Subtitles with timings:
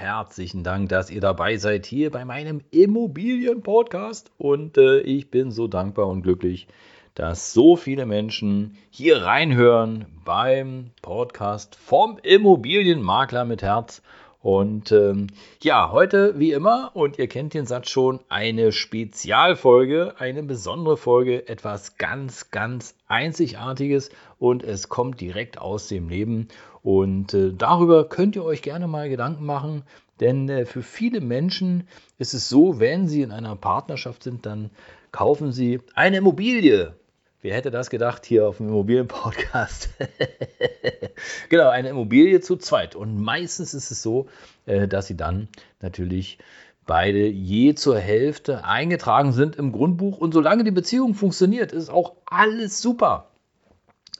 [0.00, 4.32] herzlichen Dank, dass ihr dabei seid hier bei meinem Immobilien-Podcast.
[4.38, 6.68] Und äh, ich bin so dankbar und glücklich,
[7.14, 14.00] dass so viele Menschen hier reinhören beim Podcast vom Immobilienmakler mit Herz.
[14.42, 15.26] Und ähm,
[15.62, 21.46] ja, heute wie immer, und ihr kennt den Satz schon, eine Spezialfolge, eine besondere Folge,
[21.46, 26.48] etwas ganz, ganz Einzigartiges und es kommt direkt aus dem Leben.
[26.82, 29.82] Und äh, darüber könnt ihr euch gerne mal Gedanken machen,
[30.20, 31.86] denn äh, für viele Menschen
[32.18, 34.70] ist es so, wenn sie in einer Partnerschaft sind, dann
[35.12, 36.94] kaufen sie eine Immobilie.
[37.42, 39.90] Wer hätte das gedacht hier auf dem Immobilienpodcast?
[41.48, 42.96] genau, eine Immobilie zu zweit.
[42.96, 44.28] Und meistens ist es so,
[44.66, 45.48] äh, dass sie dann
[45.80, 46.38] natürlich
[46.86, 50.18] beide je zur Hälfte eingetragen sind im Grundbuch.
[50.18, 53.30] Und solange die Beziehung funktioniert, ist auch alles super.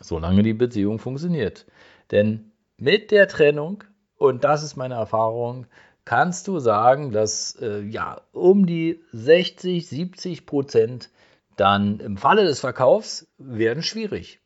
[0.01, 1.67] Solange die Beziehung funktioniert.
[2.11, 3.84] Denn mit der Trennung,
[4.17, 5.67] und das ist meine Erfahrung,
[6.05, 11.11] kannst du sagen, dass äh, ja um die 60, 70 Prozent
[11.56, 14.41] dann im Falle des Verkaufs werden schwierig.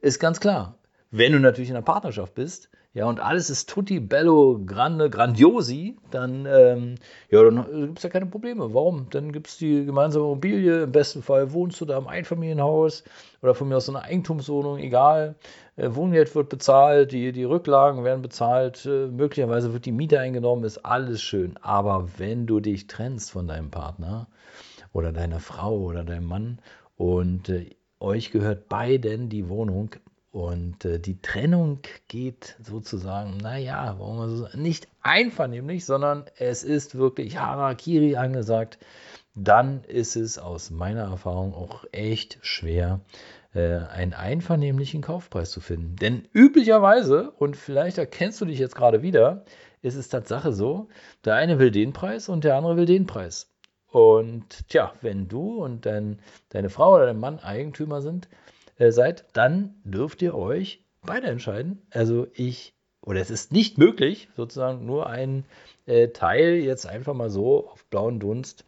[0.00, 0.78] Ist ganz klar.
[1.10, 5.96] Wenn du natürlich in einer Partnerschaft bist, ja, und alles ist tutti, bello, grande, grandiosi,
[6.10, 6.96] dann, ähm,
[7.30, 8.74] ja, dann gibt es ja keine Probleme.
[8.74, 9.08] Warum?
[9.10, 13.04] Dann gibt es die gemeinsame Immobilie, im besten Fall wohnst du da im Einfamilienhaus
[13.40, 15.36] oder von mir aus so einer Eigentumswohnung, egal.
[15.76, 20.64] Äh, Wohngeld wird bezahlt, die, die Rücklagen werden bezahlt, äh, möglicherweise wird die Miete eingenommen,
[20.64, 21.56] ist alles schön.
[21.62, 24.28] Aber wenn du dich trennst von deinem Partner
[24.92, 26.58] oder deiner Frau oder deinem Mann
[26.96, 29.90] und äh, euch gehört beiden die Wohnung,
[30.38, 33.98] und äh, die Trennung geht sozusagen, naja,
[34.54, 38.78] nicht einvernehmlich, sondern es ist wirklich Harakiri angesagt.
[39.34, 43.00] Dann ist es aus meiner Erfahrung auch echt schwer,
[43.52, 45.96] äh, einen einvernehmlichen Kaufpreis zu finden.
[45.96, 49.44] Denn üblicherweise, und vielleicht erkennst du dich jetzt gerade wieder,
[49.82, 50.88] ist es Tatsache so,
[51.24, 53.50] der eine will den Preis und der andere will den Preis.
[53.90, 56.20] Und tja, wenn du und dein,
[56.50, 58.28] deine Frau oder dein Mann Eigentümer sind,
[58.78, 61.82] äh, seid, dann dürft ihr euch beide entscheiden.
[61.90, 65.44] Also ich, oder es ist nicht möglich, sozusagen nur einen
[65.86, 68.64] äh, Teil jetzt einfach mal so auf blauen Dunst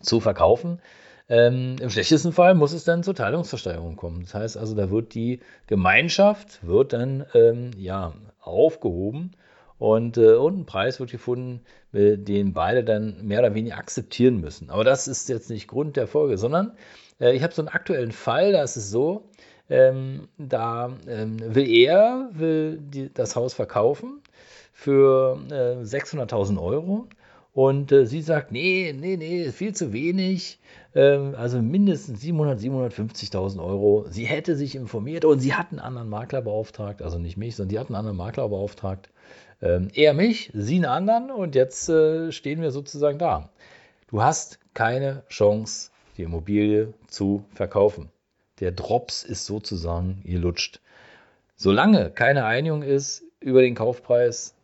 [0.00, 0.80] zu verkaufen.
[1.28, 4.22] Ähm, Im schlechtesten Fall muss es dann zur Teilungsversteigerung kommen.
[4.22, 9.32] Das heißt also, da wird die Gemeinschaft wird dann ähm, ja, aufgehoben
[9.82, 14.40] und, äh, und ein Preis wird gefunden, äh, den beide dann mehr oder weniger akzeptieren
[14.40, 14.70] müssen.
[14.70, 16.76] Aber das ist jetzt nicht Grund der Folge, sondern
[17.20, 19.28] äh, ich habe so einen aktuellen Fall, da ist es so,
[19.68, 24.22] ähm, da ähm, will er will die, das Haus verkaufen
[24.72, 27.08] für äh, 600.000 Euro.
[27.54, 30.58] Und äh, sie sagt, nee, nee, nee, viel zu wenig.
[30.94, 34.06] Ähm, also mindestens 700, 750.000 Euro.
[34.08, 37.02] Sie hätte sich informiert und sie hat einen anderen Makler beauftragt.
[37.02, 39.10] Also nicht mich, sondern die hat einen anderen Makler beauftragt.
[39.60, 41.30] Ähm, er mich, sie einen anderen.
[41.30, 43.50] Und jetzt äh, stehen wir sozusagen da.
[44.08, 48.08] Du hast keine Chance, die Immobilie zu verkaufen.
[48.60, 50.80] Der Drops ist sozusagen gelutscht.
[51.56, 54.54] Solange keine Einigung ist über den Kaufpreis,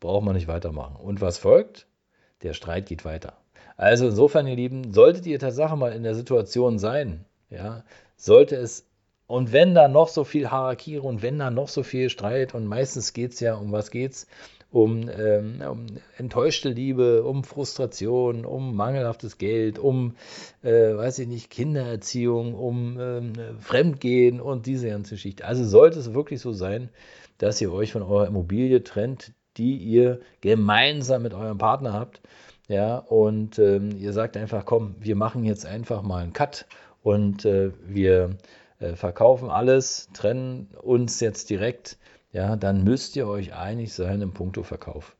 [0.00, 0.96] braucht man nicht weitermachen.
[0.96, 1.86] Und was folgt?
[2.42, 3.34] Der Streit geht weiter.
[3.76, 7.84] Also insofern, ihr Lieben, solltet ihr Tatsache mal in der Situation sein, ja,
[8.16, 8.86] sollte es,
[9.26, 12.66] und wenn da noch so viel Harakiri und wenn da noch so viel Streit, und
[12.66, 14.26] meistens geht es ja, um was geht's?
[14.70, 15.86] um, ähm, um,
[16.16, 20.14] enttäuschte Liebe, um Frustration, um mangelhaftes Geld, um,
[20.62, 25.44] äh, weiß ich nicht, Kindererziehung, um ähm, Fremdgehen und diese ganze Geschichte.
[25.44, 26.90] Also sollte es wirklich so sein,
[27.38, 32.20] dass ihr euch von eurer Immobilie trennt, die ihr gemeinsam mit eurem Partner habt.
[32.68, 36.66] Ja, und ähm, ihr sagt einfach, komm, wir machen jetzt einfach mal einen Cut
[37.02, 38.36] und äh, wir
[38.78, 41.98] äh, verkaufen alles, trennen uns jetzt direkt
[42.32, 45.16] ja, dann müsst ihr euch einig sein im Punkto Verkauf.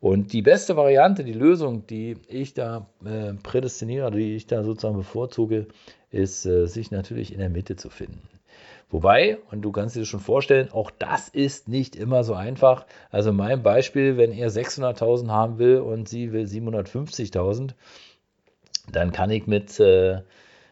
[0.00, 4.96] Und die beste Variante, die Lösung, die ich da äh, prädestiniere, die ich da sozusagen
[4.96, 5.66] bevorzuge,
[6.10, 8.22] ist, äh, sich natürlich in der Mitte zu finden.
[8.90, 12.86] Wobei, und du kannst dir schon vorstellen, auch das ist nicht immer so einfach.
[13.10, 17.70] Also mein Beispiel, wenn er 600.000 haben will und sie will 750.000,
[18.92, 20.20] dann kann ich mit, äh,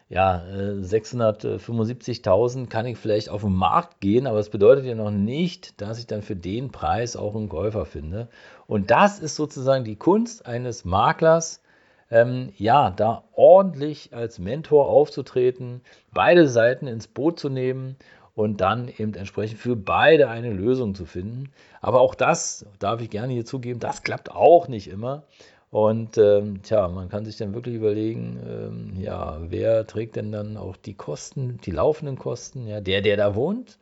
[0.09, 5.11] ja, 675.000 äh, kann ich vielleicht auf den Markt gehen, aber es bedeutet ja noch
[5.11, 8.27] nicht, dass ich dann für den Preis auch einen Käufer finde.
[8.67, 11.62] Und das ist sozusagen die Kunst eines Maklers,
[12.11, 15.81] ähm, ja, da ordentlich als Mentor aufzutreten,
[16.13, 17.95] beide Seiten ins Boot zu nehmen
[18.35, 21.51] und dann eben entsprechend für beide eine Lösung zu finden.
[21.81, 25.23] Aber auch das darf ich gerne hier zugeben, das klappt auch nicht immer.
[25.69, 30.55] Und ähm, tja, man kann sich dann wirklich überlegen, ähm, ja, wer trägt denn dann
[30.55, 32.67] auch die Kosten, die laufenden Kosten?
[32.67, 33.79] Ja, der, der da wohnt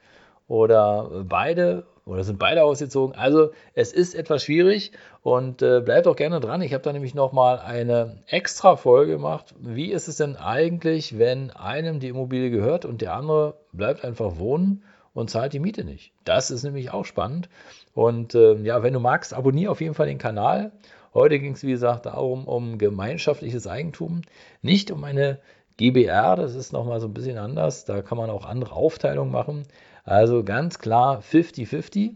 [0.52, 3.16] oder beide oder sind beide ausgezogen?
[3.16, 6.62] Also es ist etwas schwierig und äh, bleibt auch gerne dran.
[6.62, 9.56] Ich habe da nämlich nochmal eine extra Folge gemacht.
[9.60, 14.38] Wie ist es denn eigentlich, wenn einem die Immobilie gehört und der andere bleibt einfach
[14.38, 14.84] wohnen
[15.14, 16.12] und zahlt die Miete nicht?
[16.26, 17.48] Das ist nämlich auch spannend.
[17.94, 20.72] Und äh, ja, wenn du magst, abonniere auf jeden Fall den Kanal
[21.14, 24.22] Heute ging es, wie gesagt, darum, um gemeinschaftliches Eigentum,
[24.62, 25.40] nicht um eine
[25.76, 29.64] GBR, das ist nochmal so ein bisschen anders, da kann man auch andere Aufteilungen machen.
[30.04, 32.16] Also ganz klar 50-50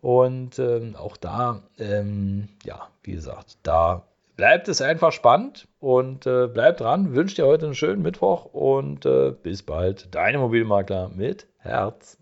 [0.00, 4.02] und ähm, auch da, ähm, ja, wie gesagt, da
[4.36, 7.14] bleibt es einfach spannend und äh, bleibt dran.
[7.14, 10.14] Wünsche dir heute einen schönen Mittwoch und äh, bis bald.
[10.14, 12.21] Dein Immobilienmakler mit Herz.